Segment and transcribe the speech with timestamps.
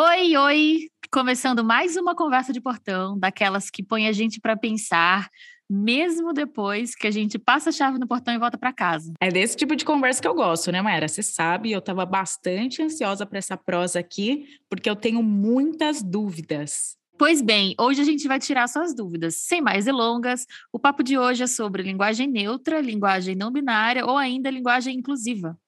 [0.00, 0.90] Oi, oi!
[1.10, 5.28] Começando mais uma conversa de portão, daquelas que põe a gente para pensar,
[5.68, 9.12] mesmo depois que a gente passa a chave no portão e volta para casa.
[9.20, 11.08] É desse tipo de conversa que eu gosto, né, Maera?
[11.08, 16.96] Você sabe, eu estava bastante ansiosa para essa prosa aqui, porque eu tenho muitas dúvidas.
[17.18, 19.34] Pois bem, hoje a gente vai tirar suas dúvidas.
[19.38, 24.16] Sem mais delongas, o papo de hoje é sobre linguagem neutra, linguagem não binária ou
[24.16, 25.58] ainda linguagem inclusiva.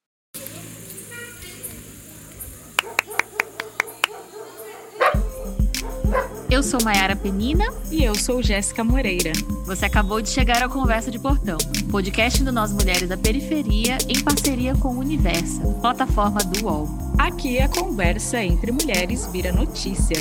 [6.51, 7.73] Eu sou Maiara Penina.
[7.93, 9.33] E eu sou Jéssica Moreira.
[9.65, 11.57] Você acabou de chegar ao Conversa de Portão,
[11.93, 16.89] podcast do Nós Mulheres da Periferia, em parceria com o Universa, plataforma do UOL.
[17.17, 20.17] Aqui a conversa entre mulheres vira notícia.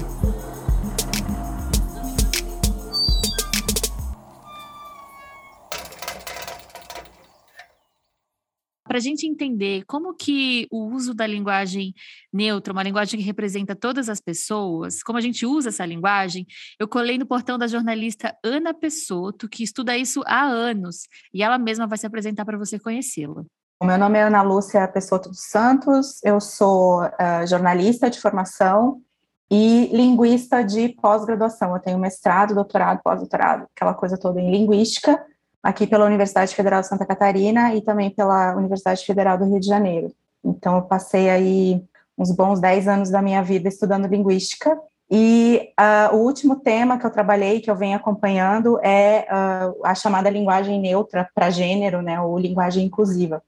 [8.90, 11.94] Para a gente entender como que o uso da linguagem
[12.34, 16.48] neutra, uma linguagem que representa todas as pessoas, como a gente usa essa linguagem,
[16.80, 21.60] eu colei no portão da jornalista Ana Pessoto, que estuda isso há anos, e ela
[21.60, 23.44] mesma vai se apresentar para você conhecê-la.
[23.84, 29.04] Meu nome é Ana Lúcia Pessoto dos Santos, eu sou uh, jornalista de formação
[29.52, 31.76] e linguista de pós-graduação.
[31.76, 35.24] Eu tenho mestrado, doutorado, pós-doutorado, aquela coisa toda em linguística,
[35.62, 39.68] aqui pela Universidade Federal de Santa Catarina e também pela Universidade Federal do Rio de
[39.68, 40.12] Janeiro.
[40.44, 41.84] Então, eu passei aí
[42.18, 44.78] uns bons 10 anos da minha vida estudando linguística.
[45.12, 49.96] E uh, o último tema que eu trabalhei, que eu venho acompanhando, é uh, a
[49.96, 53.42] chamada linguagem neutra para gênero, né, ou linguagem inclusiva.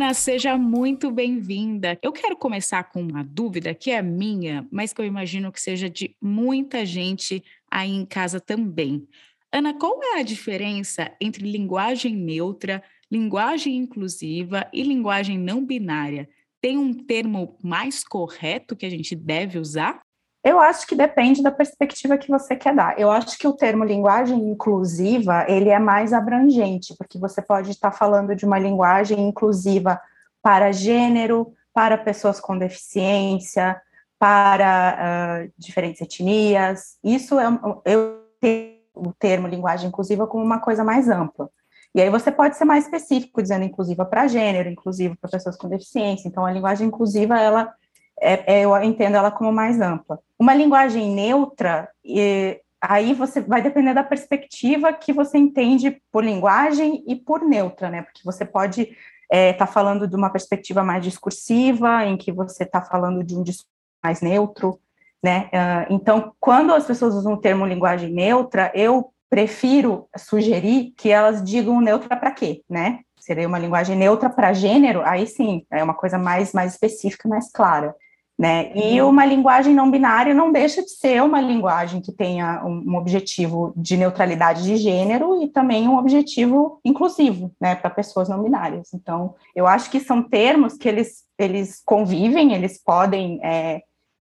[0.00, 1.98] Ana, seja muito bem-vinda.
[2.00, 5.90] Eu quero começar com uma dúvida que é minha, mas que eu imagino que seja
[5.90, 9.08] de muita gente aí em casa também.
[9.52, 16.28] Ana, qual é a diferença entre linguagem neutra, linguagem inclusiva e linguagem não binária?
[16.60, 20.00] Tem um termo mais correto que a gente deve usar?
[20.44, 22.98] Eu acho que depende da perspectiva que você quer dar.
[22.98, 27.90] Eu acho que o termo linguagem inclusiva, ele é mais abrangente, porque você pode estar
[27.90, 30.00] falando de uma linguagem inclusiva
[30.42, 33.80] para gênero, para pessoas com deficiência,
[34.18, 36.96] para uh, diferentes etnias.
[37.02, 37.46] Isso é
[37.84, 41.48] eu tenho o termo linguagem inclusiva como uma coisa mais ampla.
[41.94, 45.68] E aí você pode ser mais específico, dizendo inclusiva para gênero, inclusiva para pessoas com
[45.68, 46.28] deficiência.
[46.28, 47.72] Então, a linguagem inclusiva, ela
[48.20, 50.18] é, é, eu entendo ela como mais ampla.
[50.38, 57.04] Uma linguagem neutra, e, aí você vai depender da perspectiva que você entende por linguagem
[57.06, 58.02] e por neutra, né?
[58.02, 58.96] Porque você pode estar
[59.30, 63.42] é, tá falando de uma perspectiva mais discursiva, em que você está falando de um
[63.42, 63.68] discurso
[64.02, 64.80] mais neutro,
[65.22, 65.50] né?
[65.52, 71.42] Uh, então, quando as pessoas usam o termo linguagem neutra, eu prefiro sugerir que elas
[71.42, 73.00] digam neutra para quê, né?
[73.20, 77.50] Seria uma linguagem neutra para gênero, aí sim, é uma coisa mais, mais específica, mais
[77.52, 77.94] clara.
[78.38, 78.70] Né?
[78.72, 79.08] E uhum.
[79.08, 83.96] uma linguagem não binária não deixa de ser uma linguagem que tenha um, objetivo de
[83.96, 88.94] neutralidade de gênero e também um objetivo inclusivo, né, para pessoas não binárias.
[88.94, 93.82] Então, eu acho que são termos que eles, eles convivem, eles podem é,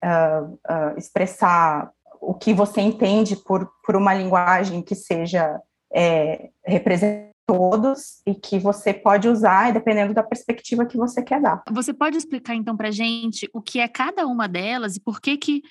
[0.04, 5.58] uh, uh, expressar o que você entende por, por uma linguagem que seja
[5.94, 11.62] é, representativa todos e que você pode usar dependendo da perspectiva que você quer dar.
[11.70, 15.36] Você pode explicar então para gente o que é cada uma delas e por que
[15.36, 15.62] que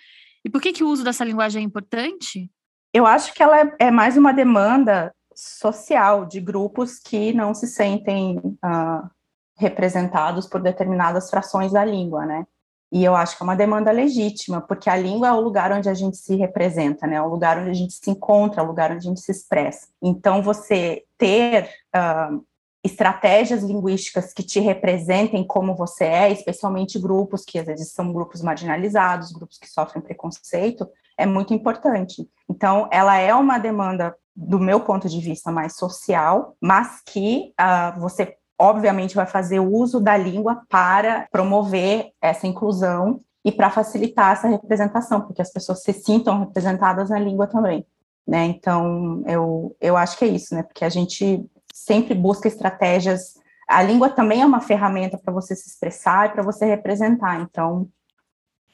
[0.46, 2.52] e por que que o uso dessa linguagem é importante?
[2.94, 7.66] Eu acho que ela é, é mais uma demanda social de grupos que não se
[7.66, 9.10] sentem uh,
[9.58, 12.46] representados por determinadas frações da língua, né?
[12.94, 15.90] E eu acho que é uma demanda legítima, porque a língua é o lugar onde
[15.90, 17.16] a gente se representa, né?
[17.16, 19.31] É o lugar onde a gente se encontra, é o lugar onde a gente se
[19.31, 19.88] expressa.
[20.00, 22.46] Então, você ter uh,
[22.84, 28.44] estratégias linguísticas que te representem como você é, especialmente grupos que às vezes são grupos
[28.44, 30.88] marginalizados, grupos que sofrem preconceito,
[31.18, 32.30] é muito importante.
[32.48, 38.00] Então, ela é uma demanda, do meu ponto de vista, mais social, mas que uh,
[38.00, 44.48] você obviamente, vai fazer uso da língua para promover essa inclusão e para facilitar essa
[44.48, 47.86] representação, porque as pessoas se sintam representadas na língua também,
[48.26, 48.46] né?
[48.46, 50.64] Então, eu, eu acho que é isso, né?
[50.64, 53.34] Porque a gente sempre busca estratégias.
[53.68, 57.42] A língua também é uma ferramenta para você se expressar e para você representar.
[57.42, 57.90] Então,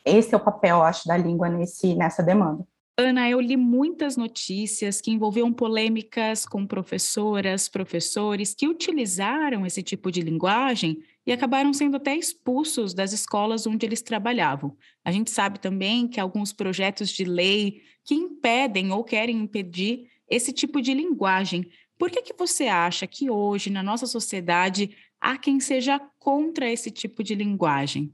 [0.05, 2.63] esse é o papel, acho, da língua nesse, nessa demanda.
[3.01, 10.11] Ana, eu li muitas notícias que envolviam polêmicas com professoras, professores que utilizaram esse tipo
[10.11, 14.75] de linguagem e acabaram sendo até expulsos das escolas onde eles trabalhavam.
[15.01, 20.51] A gente sabe também que alguns projetos de lei que impedem ou querem impedir esse
[20.51, 21.71] tipo de linguagem.
[21.97, 26.91] Por que, que você acha que hoje, na nossa sociedade, há quem seja contra esse
[26.91, 28.13] tipo de linguagem?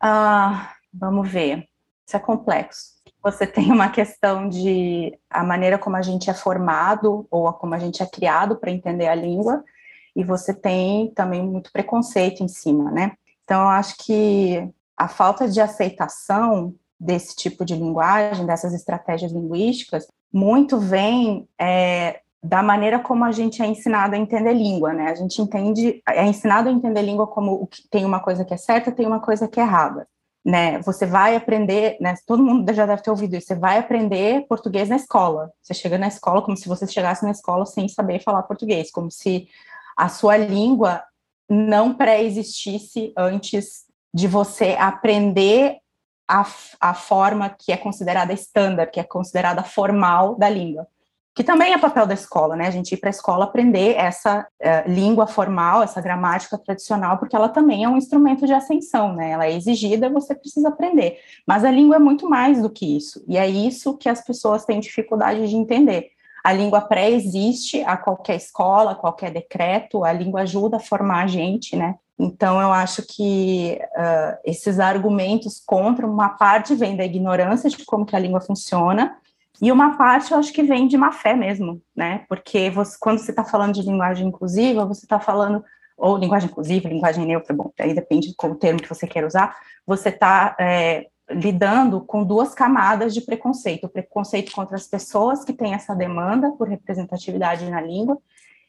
[0.00, 1.68] Ah, vamos ver.
[2.08, 2.97] Isso é complexo.
[3.22, 7.78] Você tem uma questão de a maneira como a gente é formado ou como a
[7.78, 9.64] gente é criado para entender a língua,
[10.14, 13.12] e você tem também muito preconceito em cima, né?
[13.44, 20.08] Então, eu acho que a falta de aceitação desse tipo de linguagem, dessas estratégias linguísticas,
[20.32, 25.10] muito vem é, da maneira como a gente é ensinado a entender língua, né?
[25.10, 28.92] A gente entende, é ensinado a entender língua como tem uma coisa que é certa,
[28.92, 30.06] tem uma coisa que é errada,
[30.44, 30.80] né?
[30.82, 32.14] Você vai aprender, né?
[32.26, 33.48] Todo mundo já deve ter ouvido isso.
[33.48, 35.50] Você vai aprender português na escola.
[35.62, 39.10] Você chega na escola como se você chegasse na escola sem saber falar português, como
[39.10, 39.48] se
[39.96, 41.02] a sua língua
[41.48, 45.78] não pré-existisse antes de você aprender
[46.28, 46.46] a,
[46.80, 50.86] a forma que é considerada estándar, que é considerada formal da língua
[51.38, 52.66] que também é papel da escola, né?
[52.66, 57.36] A gente ir para a escola aprender essa uh, língua formal, essa gramática tradicional, porque
[57.36, 59.30] ela também é um instrumento de ascensão, né?
[59.30, 61.20] Ela é exigida, você precisa aprender.
[61.46, 64.64] Mas a língua é muito mais do que isso, e é isso que as pessoas
[64.64, 66.08] têm dificuldade de entender.
[66.42, 71.28] A língua pré-existe a qualquer escola, a qualquer decreto, a língua ajuda a formar a
[71.28, 71.94] gente, né?
[72.18, 78.04] Então, eu acho que uh, esses argumentos contra uma parte vem da ignorância de como
[78.04, 79.16] que a língua funciona,
[79.60, 82.24] e uma parte eu acho que vem de má fé mesmo, né?
[82.28, 85.64] Porque você, quando você está falando de linguagem inclusiva, você está falando,
[85.96, 89.56] ou linguagem inclusiva, linguagem neutra, bom, aí depende do termo que você quer usar,
[89.86, 95.52] você está é, lidando com duas camadas de preconceito: o preconceito contra as pessoas que
[95.52, 98.18] têm essa demanda por representatividade na língua,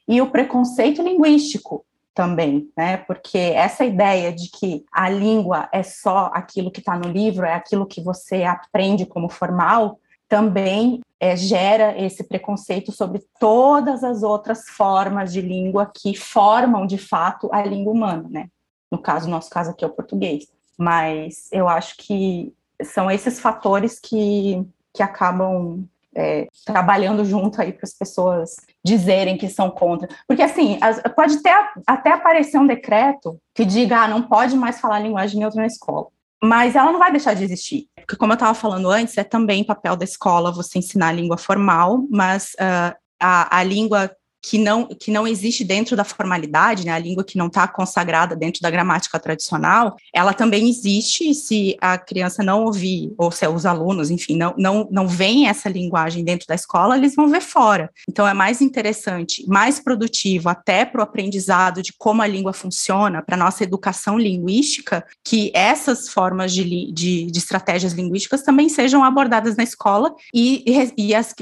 [0.07, 1.85] e o preconceito linguístico,
[2.19, 2.97] também, né?
[2.97, 7.53] Porque essa ideia de que a língua é só aquilo que está no livro, é
[7.53, 9.97] aquilo que você aprende como formal,
[10.29, 16.97] também é, gera esse preconceito sobre todas as outras formas de língua que formam, de
[16.97, 18.47] fato, a língua humana, né?
[18.91, 20.47] No caso, nosso caso aqui é o português.
[20.77, 22.53] Mas eu acho que
[22.83, 25.83] são esses fatores que, que acabam
[26.15, 28.55] é, trabalhando junto aí para as pessoas
[28.85, 30.07] dizerem que são contra.
[30.27, 31.53] Porque, assim, as, pode ter,
[31.85, 36.07] até aparecer um decreto que diga, ah, não pode mais falar linguagem neutra na escola
[36.41, 37.87] mas ela não vai deixar de existir.
[37.95, 41.37] Porque, como eu estava falando antes, é também papel da escola você ensinar a língua
[41.37, 46.91] formal, mas uh, a, a língua que não, que não existe dentro da formalidade, né,
[46.91, 51.97] a língua que não está consagrada dentro da gramática tradicional, ela também existe se a
[51.97, 56.47] criança não ouvir, ou se os alunos, enfim, não, não, não veem essa linguagem dentro
[56.47, 57.89] da escola, eles vão ver fora.
[58.07, 63.21] Então, é mais interessante, mais produtivo, até para o aprendizado de como a língua funciona,
[63.21, 69.03] para a nossa educação linguística, que essas formas de, de, de, estratégias linguísticas também sejam
[69.03, 70.63] abordadas na escola e,
[70.97, 71.33] e as,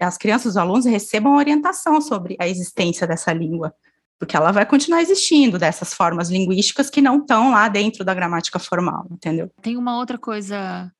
[0.00, 3.74] as crianças, os alunos recebam orientação sobre a existência dessa língua,
[4.18, 8.58] porque ela vai continuar existindo dessas formas linguísticas que não estão lá dentro da gramática
[8.58, 9.50] formal, entendeu?
[9.60, 10.92] Tem uma outra coisa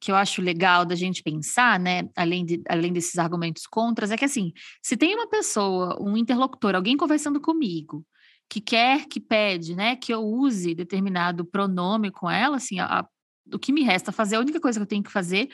[0.00, 4.16] que eu acho legal da gente pensar, né, além, de, além desses argumentos contras, é
[4.16, 4.52] que assim,
[4.82, 8.04] se tem uma pessoa, um interlocutor, alguém conversando comigo,
[8.48, 13.06] que quer, que pede, né, que eu use determinado pronome com ela, assim, a, a,
[13.52, 15.48] o que me resta fazer, a única coisa que eu tenho que fazer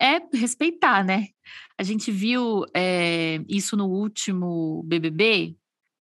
[0.00, 1.28] é respeitar, né?
[1.78, 5.56] A gente viu é, isso no último BBB.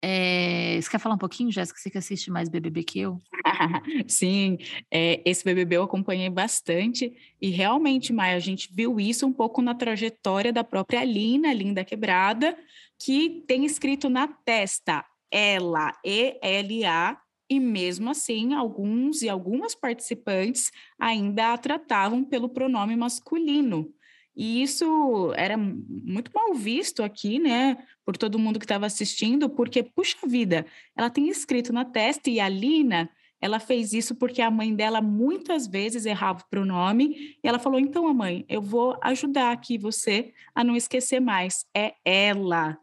[0.02, 1.78] É, eh, você quer falar um pouquinho, Jéssica?
[1.78, 3.18] Você que assiste mais BBB que eu?
[4.08, 4.56] Sim,
[4.90, 9.60] é, esse BBB eu acompanhei bastante e realmente, Maia, a gente viu isso um pouco
[9.60, 12.56] na trajetória da própria Lina, Linda Quebrada,
[12.98, 17.16] que tem escrito na testa ela, E-L-A,
[17.50, 23.92] e mesmo assim, alguns e algumas participantes ainda a tratavam pelo pronome masculino.
[24.36, 29.82] E isso era muito mal visto aqui, né, por todo mundo que estava assistindo, porque,
[29.82, 30.64] puxa vida,
[30.96, 35.00] ela tem escrito na testa e a Lina, ela fez isso porque a mãe dela
[35.00, 40.32] muitas vezes errava o pronome, e ela falou: então, mãe, eu vou ajudar aqui você
[40.54, 41.64] a não esquecer mais.
[41.74, 42.78] É ela.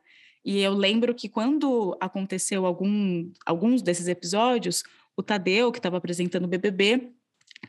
[0.47, 4.81] E eu lembro que quando aconteceu algum, alguns desses episódios,
[5.13, 7.11] o Tadeu, que estava apresentando o BBB,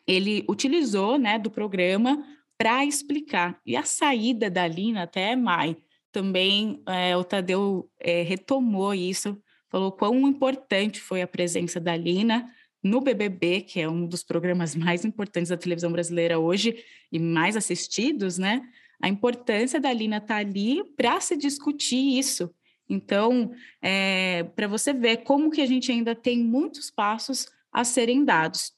[0.06, 2.24] ele utilizou né, do programa
[2.56, 3.60] para explicar.
[3.66, 5.76] E a saída da Lina até Mai,
[6.12, 9.36] também é, o Tadeu é, retomou isso,
[9.68, 12.48] falou quão importante foi a presença da Lina
[12.80, 16.80] no BBB, que é um dos programas mais importantes da televisão brasileira hoje
[17.10, 18.62] e mais assistidos, né?
[19.02, 22.54] A importância da Lina estar tá ali para se discutir isso
[22.88, 23.52] Então,
[23.82, 28.72] é, para você ver como que a gente ainda tem muitos passos a serem dados.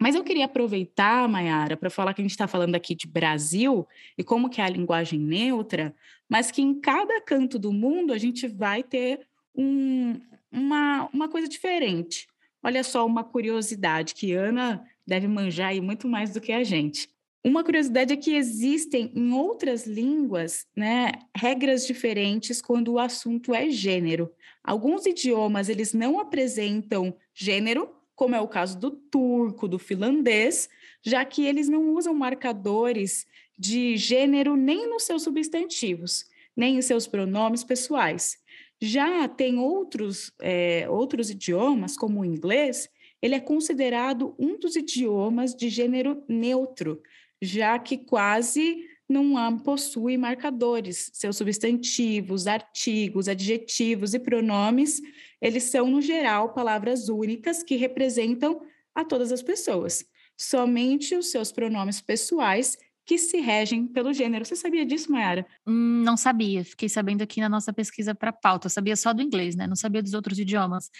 [0.00, 3.86] Mas eu queria aproveitar, Mayara, para falar que a gente está falando aqui de Brasil
[4.16, 5.94] e como que é a linguagem neutra,
[6.28, 10.20] mas que em cada canto do mundo a gente vai ter um,
[10.50, 12.28] uma, uma coisa diferente.
[12.62, 17.08] Olha só uma curiosidade que Ana deve manjar aí muito mais do que a gente.
[17.44, 23.70] Uma curiosidade é que existem em outras línguas né, regras diferentes quando o assunto é
[23.70, 24.32] gênero.
[24.64, 30.68] Alguns idiomas eles não apresentam gênero, como é o caso do turco, do finlandês,
[31.02, 33.26] já que eles não usam marcadores
[33.56, 36.26] de gênero nem nos seus substantivos,
[36.56, 38.38] nem em seus pronomes pessoais.
[38.80, 42.88] Já tem outros, é, outros idiomas, como o inglês,
[43.22, 47.00] ele é considerado um dos idiomas de gênero neutro,
[47.40, 51.10] já que quase não possui marcadores.
[51.12, 55.00] Seus substantivos, artigos, adjetivos e pronomes,
[55.40, 58.60] eles são, no geral, palavras únicas que representam
[58.94, 60.04] a todas as pessoas.
[60.36, 62.76] Somente os seus pronomes pessoais
[63.06, 64.44] que se regem pelo gênero.
[64.44, 65.46] Você sabia disso, Mayara?
[65.64, 66.64] Hum, não sabia.
[66.64, 68.66] Fiquei sabendo aqui na nossa pesquisa para pauta.
[68.66, 69.66] Eu sabia só do inglês, né?
[69.66, 70.90] Não sabia dos outros idiomas.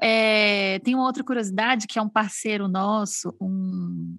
[0.00, 4.16] É, tem uma outra curiosidade que é um parceiro nosso, um,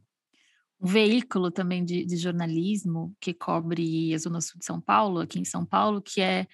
[0.83, 5.45] veículo também de, de, jornalismo que cobre a Zona Sul de São Paulo, aqui em
[5.45, 6.45] São Paulo, que é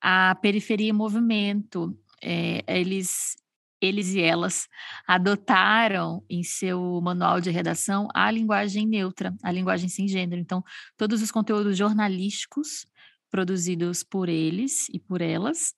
[0.00, 1.96] a Periferia em Movimento.
[2.22, 3.36] É, eles
[3.80, 4.68] eles e elas
[5.08, 10.40] adotaram em seu manual de redação a linguagem neutra, a linguagem sem gênero.
[10.40, 10.62] Então,
[10.96, 12.86] todos os conteúdos jornalísticos
[13.28, 15.74] produzidos por eles e por elas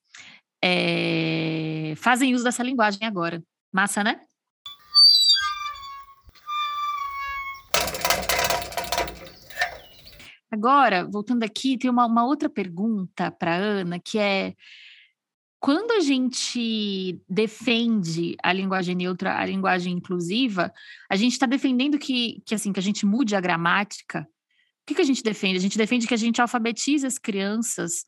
[0.63, 3.43] é, fazem uso dessa linguagem agora.
[3.73, 4.21] Massa, né?
[10.55, 14.55] Agora, voltando aqui, tem uma, uma outra pergunta para Ana, que é
[15.59, 20.73] quando a gente defende a linguagem neutra, a linguagem inclusiva,
[21.11, 24.21] a gente está defendendo que, que, assim, que a gente mude a gramática.
[24.21, 25.57] O que, que a gente defende?
[25.57, 28.05] A gente defende que a gente alfabetize as crianças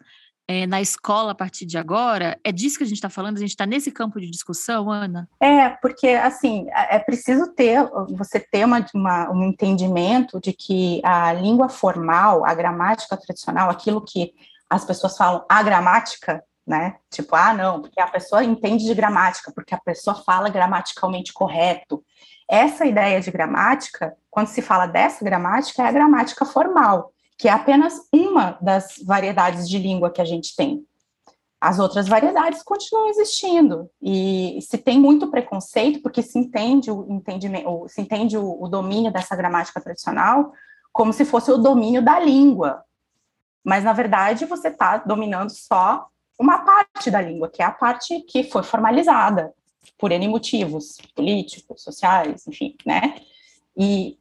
[0.49, 2.39] é, na escola a partir de agora?
[2.45, 3.37] É disso que a gente está falando?
[3.37, 5.29] A gente está nesse campo de discussão, Ana?
[5.41, 7.79] É, porque, assim, é, é preciso ter,
[8.11, 14.01] você ter uma, uma, um entendimento de que a língua formal, a gramática tradicional, aquilo
[14.01, 14.33] que
[14.71, 16.97] as pessoas falam, a gramática, né?
[17.11, 22.05] Tipo, ah, não, porque a pessoa entende de gramática, porque a pessoa fala gramaticalmente correto.
[22.49, 27.53] Essa ideia de gramática, quando se fala dessa gramática, é a gramática formal, que é
[27.53, 30.85] apenas uma das variedades de língua que a gente tem.
[31.61, 37.87] As outras variedades continuam existindo e se tem muito preconceito porque se entende o entendimento,
[37.89, 40.53] se entende o, o domínio dessa gramática tradicional
[40.93, 42.83] como se fosse o domínio da língua,
[43.63, 46.07] mas na verdade você está dominando só
[46.39, 49.53] uma parte da língua, que é a parte que foi formalizada
[49.99, 53.21] por N motivos, políticos, sociais, enfim, né?
[53.77, 54.19] E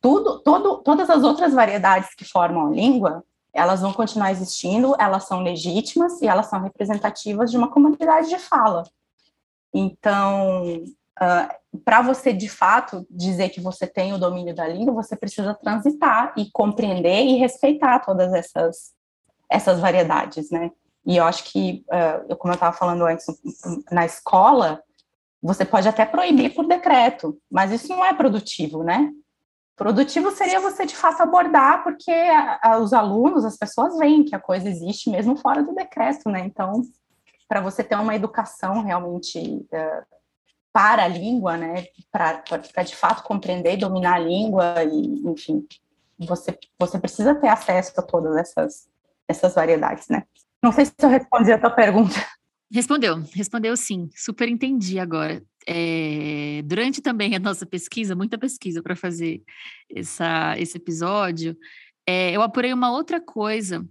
[0.00, 5.24] tudo, todo, todas as outras variedades que formam a língua, elas vão continuar existindo, elas
[5.24, 8.84] são legítimas e elas são representativas de uma comunidade de fala.
[9.74, 10.84] Então,
[11.20, 15.54] uh, para você de fato dizer que você tem o domínio da língua, você precisa
[15.54, 18.92] transitar e compreender e respeitar todas essas
[19.50, 20.70] essas variedades, né?
[21.04, 23.26] E eu acho que, uh, como eu estava falando antes,
[23.90, 24.80] na escola,
[25.42, 29.10] você pode até proibir por decreto, mas isso não é produtivo, né?
[29.80, 34.34] Produtivo seria você, de fato, abordar, porque a, a, os alunos, as pessoas veem que
[34.34, 36.40] a coisa existe mesmo fora do decreto, né?
[36.40, 36.82] Então,
[37.48, 40.16] para você ter uma educação realmente uh,
[40.70, 41.86] para a língua, né?
[42.12, 42.42] Para,
[42.82, 45.66] de fato, compreender e dominar a língua, e, enfim,
[46.18, 48.86] você, você precisa ter acesso a todas essas,
[49.26, 50.24] essas variedades, né?
[50.62, 52.16] Não sei se eu respondi a tua pergunta.
[52.70, 55.42] Respondeu, respondeu sim, super entendi agora.
[55.66, 59.42] É, durante também a nossa pesquisa, muita pesquisa para fazer
[59.94, 61.56] essa, esse episódio,
[62.06, 63.86] é, eu apurei uma outra coisa,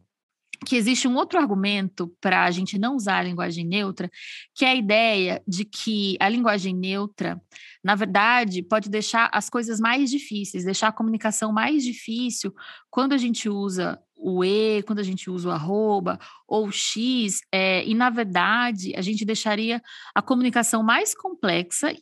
[0.65, 4.09] que existe um outro argumento para a gente não usar a linguagem neutra,
[4.53, 7.41] que é a ideia de que a linguagem neutra,
[7.83, 12.53] na verdade, pode deixar as coisas mais difíceis, deixar a comunicação mais difícil
[12.89, 17.85] quando a gente usa o E, quando a gente usa o arroba ou X, é,
[17.85, 19.81] e na verdade a gente deixaria
[20.13, 21.95] a comunicação mais complexa,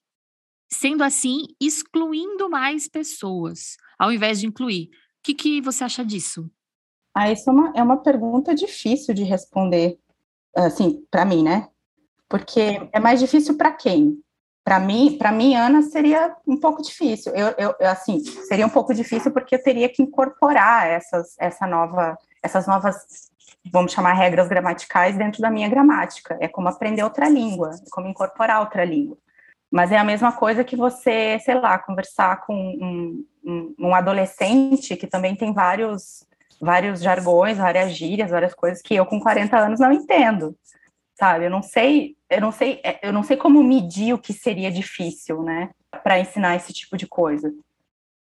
[0.71, 4.85] sendo assim, excluindo mais pessoas, ao invés de incluir.
[4.85, 4.89] O
[5.23, 6.49] que, que você acha disso?
[7.15, 9.99] Ah, isso é uma, é uma pergunta difícil de responder,
[10.55, 11.69] assim, para mim, né?
[12.29, 14.21] Porque é mais difícil para quem?
[14.67, 17.33] Para mim, para mim, Ana, seria um pouco difícil.
[17.33, 22.17] Eu, eu, assim, seria um pouco difícil porque eu teria que incorporar essas, essa nova,
[22.43, 23.31] essas novas,
[23.71, 26.37] vamos chamar regras gramaticais dentro da minha gramática.
[26.41, 29.17] É como aprender outra língua, é como incorporar outra língua.
[29.71, 34.97] Mas é a mesma coisa que você, sei lá, conversar com um, um, um adolescente
[34.97, 36.27] que também tem vários,
[36.59, 40.57] vários jargões, várias gírias, várias coisas que eu com 40 anos não entendo,
[41.17, 41.45] sabe?
[41.45, 44.71] Eu não sei, eu não sei, é, eu não sei como medir o que seria
[44.71, 45.69] difícil, né,
[46.03, 47.53] para ensinar esse tipo de coisa.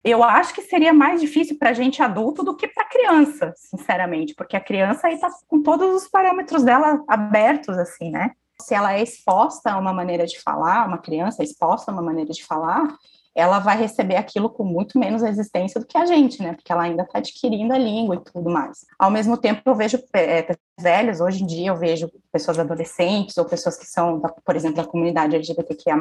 [0.04, 4.56] Eu acho que seria mais difícil para gente adulto do que para criança, sinceramente, porque
[4.56, 8.30] a criança aí está com todos os parâmetros dela abertos, assim, né?
[8.60, 12.02] Se ela é exposta a uma maneira de falar, uma criança é exposta a uma
[12.02, 12.96] maneira de falar,
[13.36, 16.54] ela vai receber aquilo com muito menos resistência do que a gente, né?
[16.54, 18.86] Porque ela ainda está adquirindo a língua e tudo mais.
[18.98, 23.36] Ao mesmo tempo, eu vejo é, pessoas velhas, hoje em dia eu vejo pessoas adolescentes
[23.36, 25.96] ou pessoas que são, por exemplo, da comunidade LGBTQIA+,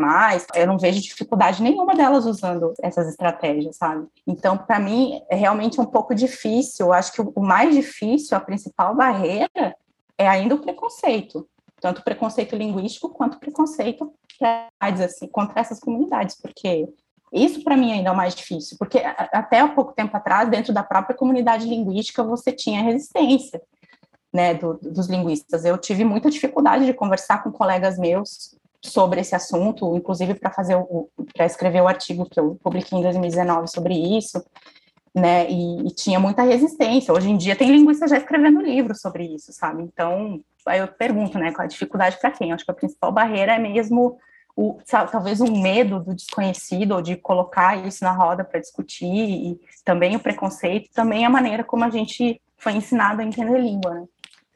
[0.56, 4.08] eu não vejo dificuldade nenhuma delas usando essas estratégias, sabe?
[4.26, 6.88] Então, para mim, é realmente um pouco difícil.
[6.88, 9.76] Eu acho que o mais difícil, a principal barreira,
[10.18, 11.46] é ainda o preconceito
[11.82, 14.12] tanto preconceito linguístico quanto preconceito
[14.80, 16.88] assim, contra essas comunidades, porque
[17.36, 20.74] isso para mim ainda é o mais difícil, porque até há pouco tempo atrás, dentro
[20.74, 23.62] da própria comunidade linguística, você tinha resistência
[24.34, 25.66] né, do, dos linguistas.
[25.66, 30.76] Eu tive muita dificuldade de conversar com colegas meus sobre esse assunto, inclusive para fazer
[30.76, 34.44] o para escrever o artigo que eu publiquei em 2019 sobre isso,
[35.14, 35.50] né?
[35.50, 37.14] E, e, tinha muita resistência.
[37.14, 39.84] Hoje em dia tem linguistas já escrevendo livro sobre isso, sabe?
[39.84, 42.50] Então, aí eu pergunto, né, qual a dificuldade para quem?
[42.50, 44.18] Eu acho que a principal barreira é mesmo
[44.56, 44.78] o,
[45.12, 50.16] talvez um medo do desconhecido ou de colocar isso na roda para discutir e também
[50.16, 54.06] o preconceito, também a maneira como a gente foi ensinado a entender língua, né?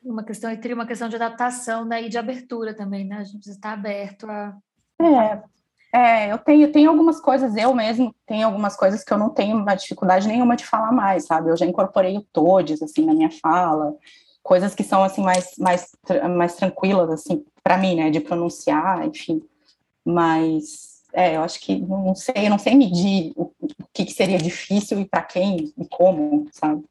[0.04, 3.18] Uma questão, teria uma questão de adaptação né, e de abertura também, né?
[3.18, 4.56] A gente precisa estar aberto a.
[5.02, 5.44] É,
[5.92, 9.58] é, eu tenho, tenho algumas coisas, eu mesmo tenho algumas coisas que eu não tenho
[9.58, 11.50] uma dificuldade nenhuma de falar mais, sabe?
[11.50, 13.94] Eu já incorporei o todes, assim, na minha fala,
[14.42, 15.92] coisas que são, assim, mais, mais,
[16.36, 19.42] mais tranquilas, assim, para mim, né, de pronunciar, enfim.
[20.10, 24.12] Mas, é, eu acho que não sei, eu não sei medir o, o que, que
[24.12, 26.84] seria difícil e para quem e como, sabe?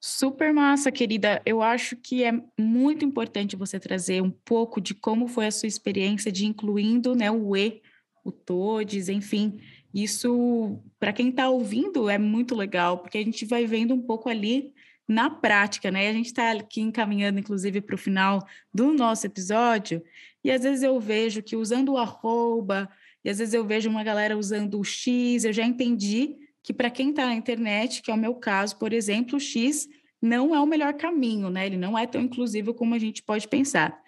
[0.00, 1.42] Super massa, querida.
[1.44, 5.66] Eu acho que é muito importante você trazer um pouco de como foi a sua
[5.66, 7.82] experiência de incluindo né, o E,
[8.24, 9.60] o TODES, enfim.
[9.92, 14.28] Isso, para quem está ouvindo, é muito legal, porque a gente vai vendo um pouco
[14.28, 14.74] ali
[15.08, 16.08] na prática, né?
[16.08, 20.02] A gente está aqui encaminhando, inclusive, para o final do nosso episódio,
[20.44, 22.88] e às vezes eu vejo que usando o arroba,
[23.24, 26.90] e às vezes eu vejo uma galera usando o X, eu já entendi que para
[26.90, 29.88] quem está na internet, que é o meu caso, por exemplo, o X
[30.20, 31.66] não é o melhor caminho, né?
[31.66, 33.98] Ele não é tão inclusivo como a gente pode pensar.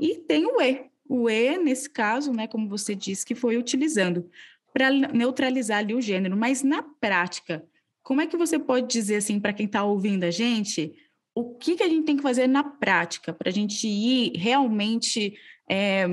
[0.00, 0.86] E tem o E.
[1.08, 4.28] O E, nesse caso, né, como você disse, que foi utilizando
[4.72, 6.36] para neutralizar ali o gênero.
[6.36, 7.64] Mas na prática,
[8.06, 10.94] como é que você pode dizer assim para quem está ouvindo a gente
[11.34, 15.34] o que, que a gente tem que fazer na prática para a gente ir realmente
[15.68, 16.06] é,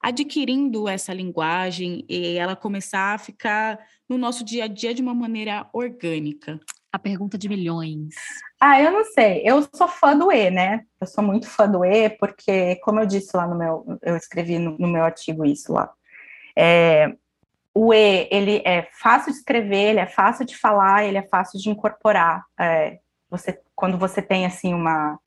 [0.00, 5.12] adquirindo essa linguagem e ela começar a ficar no nosso dia a dia de uma
[5.12, 6.58] maneira orgânica?
[6.92, 8.14] A pergunta de milhões.
[8.58, 9.42] Ah, eu não sei.
[9.44, 10.84] Eu sou fã do E, né?
[11.00, 14.58] Eu sou muito fã do E, porque, como eu disse lá no meu, eu escrevi
[14.58, 15.92] no, no meu artigo isso lá.
[16.56, 17.14] É,
[17.74, 21.58] o E, ele é fácil de escrever, ele é fácil de falar, ele é fácil
[21.58, 22.44] de incorporar.
[22.58, 25.18] É, você, quando você tem, assim, uma,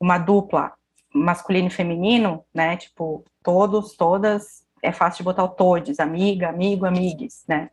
[0.00, 0.72] uma dupla
[1.14, 2.76] masculino e feminino, né?
[2.76, 7.70] Tipo, todos, todas, é fácil de botar o todes, amiga, amigo, amigues, né?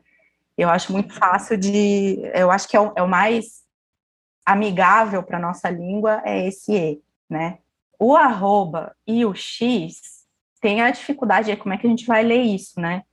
[0.58, 2.20] Eu acho muito fácil de.
[2.34, 3.64] Eu acho que é o, é o mais
[4.46, 7.60] amigável para nossa língua é esse E, né?
[8.00, 10.26] O arroba e o X
[10.60, 13.04] tem a dificuldade de como é que a gente vai ler isso, né?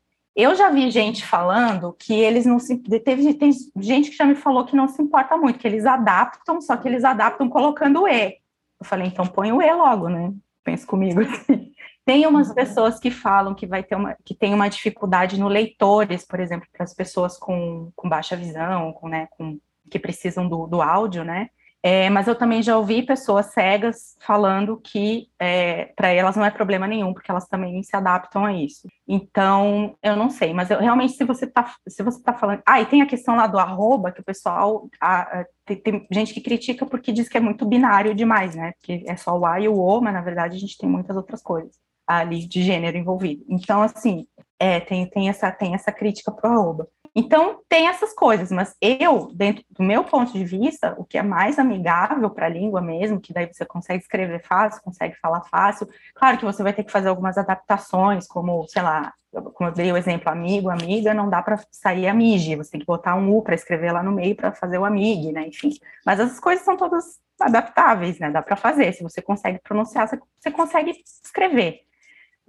[0.40, 2.78] Eu já vi gente falando que eles não se.
[2.78, 6.60] Teve, tem gente que já me falou que não se importa muito, que eles adaptam,
[6.62, 8.38] só que eles adaptam colocando o E.
[8.80, 10.32] Eu falei, então põe o E logo, né?
[10.64, 11.70] Pensa comigo assim.
[12.06, 12.54] Tem umas uhum.
[12.54, 16.66] pessoas que falam que vai ter uma, que tem uma dificuldade no leitores, por exemplo,
[16.72, 21.22] para as pessoas com, com baixa visão, com, né, com, que precisam do, do áudio,
[21.22, 21.50] né?
[21.82, 26.50] É, mas eu também já ouvi pessoas cegas falando que é, para elas não é
[26.50, 28.86] problema nenhum, porque elas também se adaptam a isso.
[29.08, 32.62] Então, eu não sei, mas eu, realmente, se você está se você tá falando.
[32.66, 34.88] Ah, e tem a questão lá do arroba, que o pessoal.
[35.00, 38.72] A, a, tem, tem, gente que critica porque diz que é muito binário demais, né?
[38.82, 41.16] Que é só o A e o O, mas na verdade a gente tem muitas
[41.16, 43.44] outras coisas ali de gênero envolvido.
[43.48, 44.26] Então, assim,
[44.58, 46.88] é, tem, tem, essa, tem essa crítica pro arroba.
[47.14, 51.22] Então, tem essas coisas, mas eu, dentro do meu ponto de vista, o que é
[51.22, 55.88] mais amigável para a língua mesmo, que daí você consegue escrever fácil, consegue falar fácil,
[56.14, 59.92] claro que você vai ter que fazer algumas adaptações, como, sei lá, como eu dei
[59.92, 63.42] o exemplo, amigo, amiga, não dá para sair amige, você tem que botar um U
[63.42, 65.46] para escrever lá no meio para fazer o amigue, né?
[65.46, 65.70] Enfim.
[66.04, 68.30] Mas essas coisas são todas adaptáveis, né?
[68.30, 68.92] Dá para fazer.
[68.92, 71.82] Se você consegue pronunciar, você consegue escrever,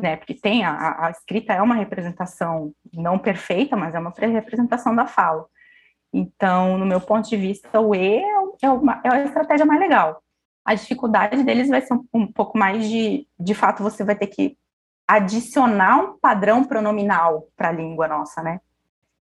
[0.01, 0.17] né?
[0.17, 5.05] Porque tem a, a escrita é uma representação não perfeita, mas é uma representação da
[5.05, 5.45] fala.
[6.13, 8.21] Então, no meu ponto de vista, o E
[8.61, 10.21] é, uma, é a estratégia mais legal.
[10.65, 14.27] A dificuldade deles vai ser um, um pouco mais de, de fato, você vai ter
[14.27, 14.57] que
[15.07, 18.59] adicionar um padrão pronominal para a língua nossa, né?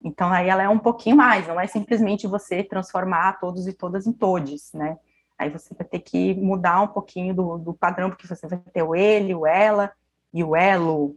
[0.04, 4.06] Então aí ela é um pouquinho mais, não é simplesmente você transformar todos e todas
[4.06, 4.98] em todes, né?
[5.38, 8.84] Aí você vai ter que mudar um pouquinho do, do padrão, porque você vai ter
[8.84, 9.92] o ele, o ela
[10.34, 11.16] e o elo,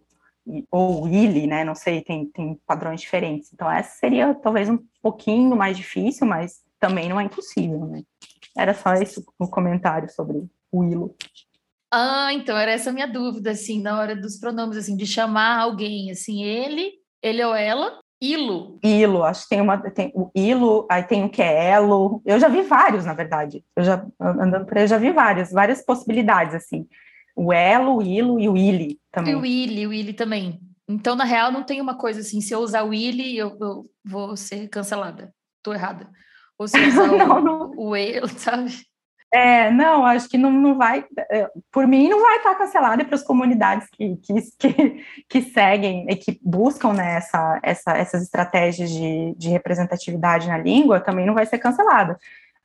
[0.70, 1.64] ou o ele, né?
[1.64, 3.50] Não sei, tem, tem padrões diferentes.
[3.52, 8.02] Então essa seria talvez um pouquinho mais difícil, mas também não é impossível, né?
[8.56, 11.14] Era só esse o comentário sobre o ilo.
[11.92, 15.60] Ah, então era essa a minha dúvida, assim, na hora dos pronomes, assim, de chamar
[15.60, 18.78] alguém, assim, ele, ele ou ela, ilo.
[18.82, 22.40] Ilo, acho que tem uma, tem o ilo, aí tem o que é elo, eu
[22.40, 25.82] já vi vários, na verdade, eu já, andando por aí, eu já vi vários, várias
[25.82, 26.86] possibilidades, assim,
[27.36, 29.34] o elo, o ilo e o ili também.
[29.34, 30.58] E o ili, o ili também.
[30.88, 33.84] Então, na real, não tem uma coisa assim, se eu usar o ili, eu, eu
[34.04, 36.08] vou ser cancelada, tô errada.
[36.58, 37.70] Ou se eu usar não, o, não.
[37.76, 38.72] o elo, sabe?
[39.34, 43.16] É, não, acho que não, não vai, é, por mim, não vai estar cancelado para
[43.16, 48.88] as comunidades que, que, que, que, seguem e que buscam né, essa, essa, essas estratégias
[48.88, 52.16] de, de representatividade na língua, também não vai ser cancelada.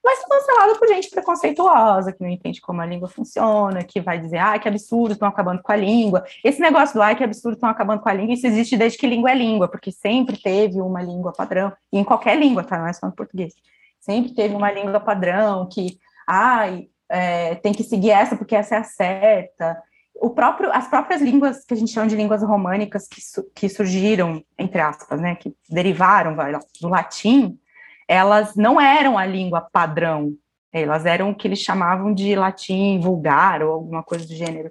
[0.03, 4.37] Ser cancelado por gente preconceituosa, que não entende como a língua funciona, que vai dizer,
[4.37, 6.23] ah, que absurdo, estão acabando com a língua.
[6.43, 9.07] Esse negócio do, ah, que absurdo, estão acabando com a língua, isso existe desde que
[9.07, 12.77] língua é língua, porque sempre teve uma língua padrão, e em qualquer língua, tá?
[12.77, 13.53] Não é só no português.
[13.99, 18.77] Sempre teve uma língua padrão que ai, é, tem que seguir essa porque essa é
[18.79, 19.83] a certa.
[20.15, 23.21] O próprio, as próprias línguas que a gente chama de línguas românicas que,
[23.53, 27.59] que surgiram, entre aspas, né, que derivaram vai, do latim,
[28.11, 30.33] elas não eram a língua padrão,
[30.73, 34.69] elas eram o que eles chamavam de latim vulgar ou alguma coisa do gênero.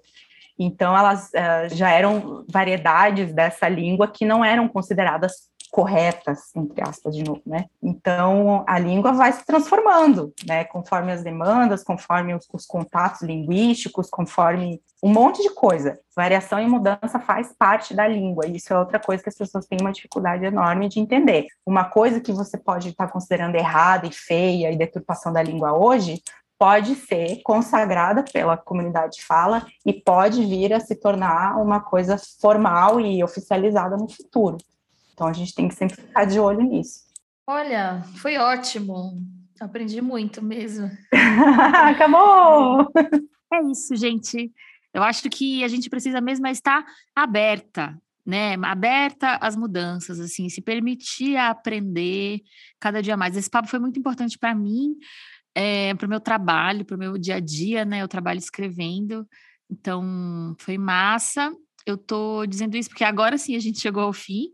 [0.59, 7.15] Então, elas uh, já eram variedades dessa língua que não eram consideradas corretas, entre aspas,
[7.15, 7.67] de novo, né?
[7.83, 10.65] Então, a língua vai se transformando, né?
[10.65, 15.99] Conforme as demandas, conforme os, os contatos linguísticos, conforme um monte de coisa.
[16.15, 19.67] Variação e mudança faz parte da língua, e isso é outra coisa que as pessoas
[19.67, 21.47] têm uma dificuldade enorme de entender.
[21.65, 26.21] Uma coisa que você pode estar considerando errada e feia e deturpação da língua hoje,
[26.61, 32.19] pode ser consagrada pela comunidade de fala e pode vir a se tornar uma coisa
[32.39, 34.59] formal e oficializada no futuro.
[35.21, 37.05] Então a gente tem que sempre ficar de olho nisso.
[37.47, 39.23] Olha, foi ótimo.
[39.61, 40.91] Aprendi muito mesmo.
[41.93, 42.91] Acabou!
[43.53, 44.51] É isso, gente.
[44.95, 48.55] Eu acho que a gente precisa mesmo é estar aberta, né?
[48.63, 52.41] Aberta às mudanças, assim, se permitir aprender
[52.81, 53.37] cada dia mais.
[53.37, 54.95] Esse papo foi muito importante para mim,
[55.55, 58.01] é, para o meu trabalho, para o meu dia a dia, né?
[58.01, 59.29] Eu trabalho escrevendo,
[59.71, 61.55] então foi massa
[61.87, 64.49] eu tô dizendo isso porque agora sim a gente chegou ao fim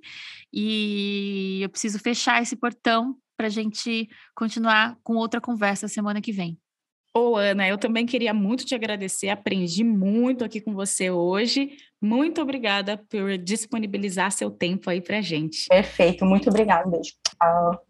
[0.52, 6.32] e eu preciso fechar esse portão para a gente continuar com outra conversa semana que
[6.32, 6.58] vem.
[7.14, 11.70] Ô, Ana, eu também queria muito te agradecer, aprendi muito aqui com você hoje.
[12.00, 15.66] Muito obrigada por disponibilizar seu tempo aí para gente.
[15.68, 17.12] Perfeito, muito obrigada, beijo.
[17.26, 17.85] Tchau.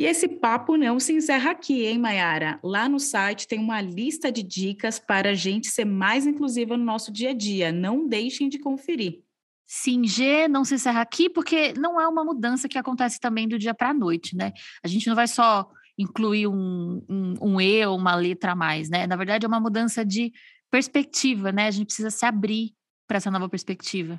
[0.00, 2.58] E esse papo não se encerra aqui, hein, Mayara?
[2.64, 6.82] Lá no site tem uma lista de dicas para a gente ser mais inclusiva no
[6.82, 7.70] nosso dia a dia.
[7.70, 9.20] Não deixem de conferir.
[9.66, 13.58] Sim, G não se encerra aqui porque não é uma mudança que acontece também do
[13.58, 14.54] dia para a noite, né?
[14.82, 18.88] A gente não vai só incluir um, um, um E ou uma letra a mais,
[18.88, 19.06] né?
[19.06, 20.32] Na verdade, é uma mudança de
[20.70, 21.66] perspectiva, né?
[21.66, 22.72] A gente precisa se abrir
[23.06, 24.18] para essa nova perspectiva.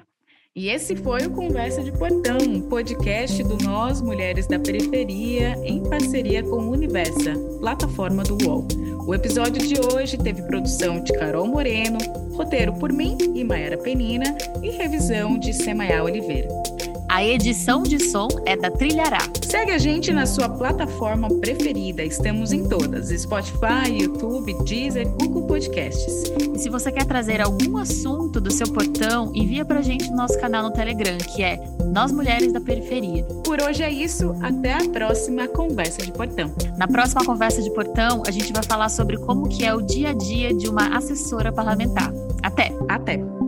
[0.54, 6.44] E esse foi o Conversa de Portão, podcast do Nós Mulheres da Periferia, em parceria
[6.44, 8.68] com Universa, plataforma do UOL.
[9.08, 12.00] O episódio de hoje teve produção de Carol Moreno,
[12.34, 14.26] roteiro por mim e Mayara Penina
[14.62, 16.50] e revisão de Semaia Oliveira.
[17.14, 19.20] A edição de som é da Trilhará.
[19.44, 22.02] Segue a gente na sua plataforma preferida.
[22.06, 26.32] Estamos em todas: Spotify, YouTube, Deezer, Google Podcasts.
[26.56, 30.40] E se você quer trazer algum assunto do seu portão, envia pra gente no nosso
[30.40, 33.26] canal no Telegram, que é Nós Mulheres da Periferia.
[33.44, 34.34] Por hoje é isso.
[34.42, 36.50] Até a próxima conversa de portão.
[36.78, 40.12] Na próxima conversa de portão, a gente vai falar sobre como que é o dia
[40.12, 42.10] a dia de uma assessora parlamentar.
[42.42, 42.72] Até.
[42.88, 43.41] Até.